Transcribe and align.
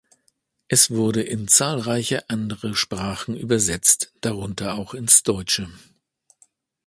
Es 0.67 0.89
wurde 0.89 1.21
in 1.21 1.47
zahlreiche 1.47 2.27
andere 2.27 2.73
Sprachen 2.73 3.35
übersetzt, 3.37 4.11
darunter 4.21 4.73
auch 4.73 4.95
ins 4.95 5.21
Deutsche. 5.21 5.69